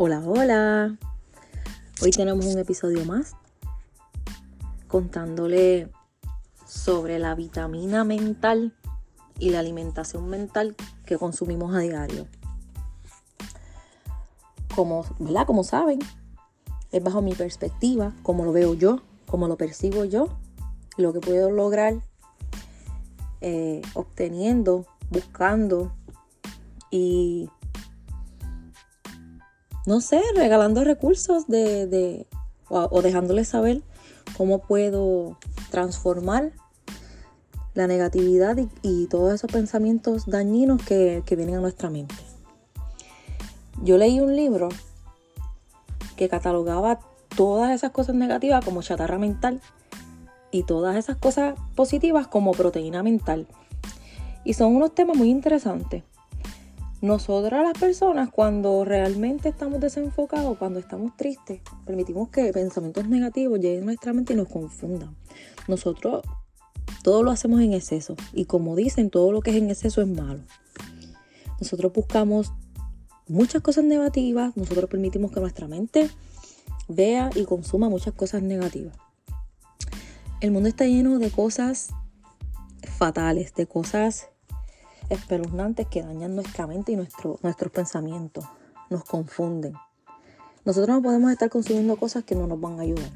Hola, 0.00 0.22
hola. 0.24 0.96
Hoy 2.00 2.12
tenemos 2.12 2.46
un 2.46 2.56
episodio 2.56 3.04
más 3.04 3.34
contándole 4.86 5.90
sobre 6.64 7.18
la 7.18 7.34
vitamina 7.34 8.04
mental 8.04 8.76
y 9.40 9.50
la 9.50 9.58
alimentación 9.58 10.28
mental 10.28 10.76
que 11.04 11.18
consumimos 11.18 11.74
a 11.74 11.80
diario. 11.80 12.28
Como, 14.72 15.04
¿verdad? 15.18 15.46
Como 15.48 15.64
saben, 15.64 15.98
es 16.92 17.02
bajo 17.02 17.20
mi 17.20 17.34
perspectiva, 17.34 18.14
como 18.22 18.44
lo 18.44 18.52
veo 18.52 18.74
yo, 18.74 19.00
como 19.26 19.48
lo 19.48 19.56
percibo 19.56 20.04
yo, 20.04 20.28
lo 20.96 21.12
que 21.12 21.18
puedo 21.18 21.50
lograr 21.50 21.94
eh, 23.40 23.82
obteniendo, 23.94 24.86
buscando 25.10 25.92
y 26.88 27.50
no 29.88 30.02
sé, 30.02 30.20
regalando 30.36 30.84
recursos 30.84 31.48
de, 31.48 32.26
o, 32.68 33.00
dejándoles 33.00 33.48
saber 33.48 33.80
cómo 34.36 34.58
puedo 34.58 35.38
transformar 35.70 36.52
la 37.72 37.86
negatividad 37.86 38.58
y, 38.82 39.06
todos 39.06 39.32
esos 39.32 39.50
pensamientos 39.50 40.26
dañinos 40.26 40.82
que, 40.82 41.22
que 41.24 41.36
vienen 41.36 41.54
a 41.54 41.60
nuestra 41.60 41.88
mente. 41.88 42.14
Yo 43.82 43.96
leí 43.96 44.20
un 44.20 44.36
libro 44.36 44.68
que 46.16 46.28
catalogaba 46.28 47.00
todas 47.34 47.74
esas 47.74 47.90
cosas 47.90 48.14
negativas 48.14 48.62
como 48.62 48.82
chatarra 48.82 49.16
mental 49.16 49.62
y 50.50 50.64
todas 50.64 50.96
esas 50.96 51.16
cosas 51.16 51.58
positivas 51.74 52.26
como 52.26 52.52
proteína 52.52 53.02
mental. 53.02 53.46
Y 54.44 54.52
son 54.52 54.76
unos 54.76 54.94
temas 54.94 55.16
muy 55.16 55.30
interesantes. 55.30 56.02
Nosotras 57.00 57.62
las 57.62 57.78
personas 57.78 58.28
cuando 58.28 58.84
realmente 58.84 59.48
estamos 59.48 59.80
desenfocados, 59.80 60.58
cuando 60.58 60.80
estamos 60.80 61.16
tristes, 61.16 61.60
permitimos 61.86 62.28
que 62.30 62.52
pensamientos 62.52 63.08
negativos 63.08 63.60
lleguen 63.60 63.82
a 63.82 63.86
nuestra 63.86 64.12
mente 64.12 64.32
y 64.32 64.36
nos 64.36 64.48
confundan. 64.48 65.16
Nosotros 65.68 66.22
todo 67.04 67.22
lo 67.22 67.30
hacemos 67.30 67.60
en 67.60 67.72
exceso 67.72 68.16
y 68.32 68.46
como 68.46 68.74
dicen, 68.74 69.10
todo 69.10 69.30
lo 69.30 69.42
que 69.42 69.50
es 69.50 69.56
en 69.56 69.70
exceso 69.70 70.02
es 70.02 70.08
malo. 70.08 70.42
Nosotros 71.60 71.92
buscamos 71.92 72.52
muchas 73.28 73.62
cosas 73.62 73.84
negativas, 73.84 74.56
nosotros 74.56 74.90
permitimos 74.90 75.30
que 75.30 75.38
nuestra 75.38 75.68
mente 75.68 76.10
vea 76.88 77.30
y 77.36 77.44
consuma 77.44 77.88
muchas 77.88 78.14
cosas 78.14 78.42
negativas. 78.42 78.96
El 80.40 80.50
mundo 80.50 80.68
está 80.68 80.84
lleno 80.84 81.20
de 81.20 81.30
cosas 81.30 81.90
fatales, 82.96 83.54
de 83.54 83.66
cosas 83.66 84.30
espeluznantes 85.08 85.86
que 85.86 86.02
dañan 86.02 86.34
nuestra 86.34 86.66
mente 86.66 86.92
y 86.92 86.96
nuestro, 86.96 87.38
nuestros 87.42 87.72
pensamientos, 87.72 88.44
nos 88.90 89.04
confunden. 89.04 89.74
Nosotros 90.64 90.96
no 90.96 91.02
podemos 91.02 91.30
estar 91.30 91.48
consumiendo 91.50 91.96
cosas 91.96 92.24
que 92.24 92.34
no 92.34 92.46
nos 92.46 92.60
van 92.60 92.78
a 92.78 92.82
ayudar. 92.82 93.10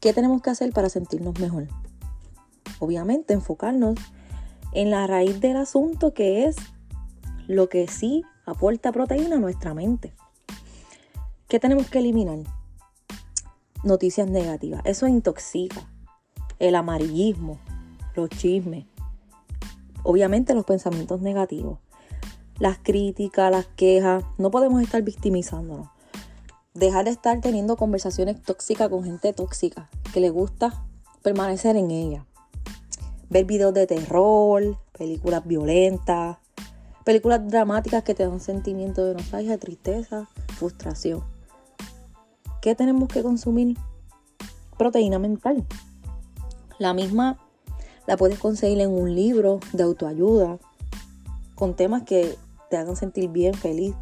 ¿Qué 0.00 0.12
tenemos 0.12 0.42
que 0.42 0.50
hacer 0.50 0.72
para 0.72 0.88
sentirnos 0.88 1.38
mejor? 1.40 1.68
Obviamente 2.78 3.34
enfocarnos 3.34 3.96
en 4.72 4.90
la 4.90 5.06
raíz 5.06 5.40
del 5.40 5.56
asunto 5.56 6.12
que 6.14 6.46
es 6.46 6.56
lo 7.46 7.68
que 7.68 7.88
sí 7.88 8.24
aporta 8.44 8.92
proteína 8.92 9.36
a 9.36 9.40
nuestra 9.40 9.74
mente. 9.74 10.14
¿Qué 11.48 11.58
tenemos 11.58 11.88
que 11.88 12.00
eliminar? 12.00 12.38
Noticias 13.84 14.28
negativas. 14.28 14.82
Eso 14.84 15.06
intoxica. 15.06 15.88
El 16.58 16.74
amarillismo, 16.74 17.58
los 18.14 18.30
chismes, 18.30 18.86
obviamente 20.06 20.54
los 20.54 20.64
pensamientos 20.64 21.20
negativos, 21.20 21.80
las 22.58 22.78
críticas, 22.78 23.50
las 23.50 23.66
quejas, 23.66 24.24
no 24.38 24.50
podemos 24.50 24.80
estar 24.80 25.02
victimizándonos. 25.02 25.88
Dejar 26.74 27.06
de 27.06 27.10
estar 27.10 27.40
teniendo 27.40 27.76
conversaciones 27.76 28.40
tóxicas 28.42 28.88
con 28.88 29.02
gente 29.02 29.32
tóxica 29.32 29.90
que 30.12 30.20
le 30.20 30.30
gusta 30.30 30.84
permanecer 31.22 31.76
en 31.76 31.90
ella. 31.90 32.26
Ver 33.28 33.44
videos 33.44 33.74
de 33.74 33.86
terror, 33.86 34.78
películas 34.96 35.44
violentas, 35.46 36.38
películas 37.04 37.46
dramáticas 37.48 38.04
que 38.04 38.14
te 38.14 38.26
dan 38.26 38.40
sentimiento 38.40 39.04
de 39.04 39.14
nostalgia, 39.14 39.58
tristeza, 39.58 40.28
frustración. 40.56 41.24
¿Qué 42.62 42.74
tenemos 42.74 43.08
que 43.08 43.22
consumir? 43.22 43.76
Proteína 44.78 45.18
mental. 45.18 45.64
La 46.78 46.94
misma 46.94 47.38
la 48.06 48.16
puedes 48.16 48.38
conseguir 48.38 48.80
en 48.80 48.90
un 48.90 49.14
libro 49.14 49.60
de 49.72 49.82
autoayuda 49.82 50.58
con 51.54 51.74
temas 51.74 52.02
que 52.02 52.36
te 52.70 52.76
hagan 52.76 52.96
sentir 52.96 53.30
bien, 53.30 53.54
feliz, 53.54 53.94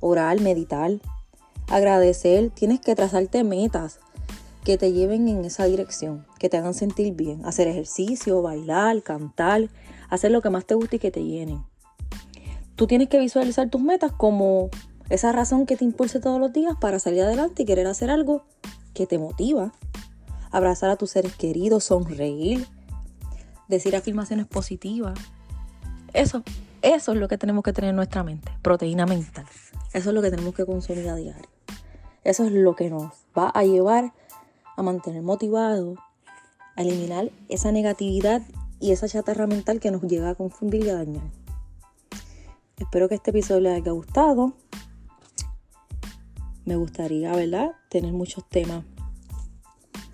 orar, 0.00 0.40
meditar, 0.40 0.92
agradecer. 1.68 2.50
Tienes 2.50 2.80
que 2.80 2.94
trazarte 2.94 3.44
metas 3.44 3.98
que 4.64 4.76
te 4.76 4.92
lleven 4.92 5.28
en 5.28 5.44
esa 5.44 5.64
dirección, 5.64 6.26
que 6.38 6.48
te 6.48 6.58
hagan 6.58 6.74
sentir 6.74 7.14
bien. 7.14 7.44
Hacer 7.44 7.68
ejercicio, 7.68 8.42
bailar, 8.42 9.02
cantar, 9.02 9.68
hacer 10.08 10.30
lo 10.30 10.42
que 10.42 10.50
más 10.50 10.66
te 10.66 10.74
guste 10.74 10.96
y 10.96 10.98
que 10.98 11.10
te 11.10 11.24
llenen. 11.24 11.64
Tú 12.76 12.86
tienes 12.86 13.08
que 13.08 13.18
visualizar 13.18 13.68
tus 13.68 13.80
metas 13.80 14.12
como 14.12 14.70
esa 15.10 15.32
razón 15.32 15.66
que 15.66 15.76
te 15.76 15.84
impulse 15.84 16.20
todos 16.20 16.40
los 16.40 16.52
días 16.52 16.74
para 16.80 16.98
salir 16.98 17.22
adelante 17.22 17.62
y 17.62 17.66
querer 17.66 17.86
hacer 17.86 18.10
algo 18.10 18.44
que 18.94 19.06
te 19.06 19.18
motiva. 19.18 19.72
Abrazar 20.50 20.90
a 20.90 20.96
tus 20.96 21.10
seres 21.10 21.34
queridos, 21.34 21.84
sonreír, 21.84 22.66
decir 23.70 23.96
afirmaciones 23.96 24.46
positivas. 24.46 25.18
Eso, 26.12 26.42
eso 26.82 27.12
es 27.12 27.18
lo 27.18 27.28
que 27.28 27.38
tenemos 27.38 27.64
que 27.64 27.72
tener 27.72 27.90
en 27.90 27.96
nuestra 27.96 28.24
mente, 28.24 28.52
proteína 28.62 29.06
mental. 29.06 29.46
Eso 29.92 30.10
es 30.10 30.14
lo 30.14 30.20
que 30.20 30.30
tenemos 30.30 30.54
que 30.54 30.66
consumir 30.66 31.08
a 31.08 31.16
diario. 31.16 31.48
Eso 32.24 32.44
es 32.44 32.52
lo 32.52 32.76
que 32.76 32.90
nos 32.90 33.12
va 33.36 33.48
a 33.48 33.64
llevar 33.64 34.12
a 34.76 34.82
mantener 34.82 35.22
motivados, 35.22 35.98
a 36.76 36.82
eliminar 36.82 37.30
esa 37.48 37.72
negatividad 37.72 38.42
y 38.80 38.92
esa 38.92 39.08
chatarra 39.08 39.46
mental 39.46 39.80
que 39.80 39.90
nos 39.90 40.02
llega 40.02 40.30
a 40.30 40.34
confundir 40.34 40.84
y 40.84 40.90
a 40.90 40.94
dañar. 40.94 41.30
Espero 42.76 43.08
que 43.08 43.14
este 43.14 43.30
episodio 43.30 43.60
les 43.60 43.80
haya 43.80 43.92
gustado. 43.92 44.54
Me 46.64 46.76
gustaría, 46.76 47.32
¿verdad?, 47.32 47.72
tener 47.88 48.12
muchos 48.12 48.48
temas 48.48 48.84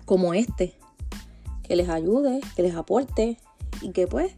como 0.05 0.33
este 0.33 0.77
que 1.63 1.75
les 1.75 1.89
ayude, 1.89 2.39
que 2.55 2.61
les 2.61 2.75
aporte 2.75 3.37
y 3.81 3.91
que 3.91 4.07
pues 4.07 4.33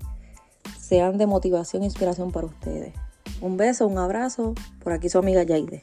sean 0.79 1.17
de 1.17 1.27
motivación 1.27 1.83
e 1.83 1.85
inspiración 1.85 2.31
para 2.31 2.47
ustedes. 2.47 2.93
Un 3.41 3.57
beso, 3.57 3.87
un 3.87 3.97
abrazo. 3.97 4.53
Por 4.83 4.93
aquí 4.93 5.09
su 5.09 5.17
amiga 5.17 5.43
Yaide. 5.43 5.81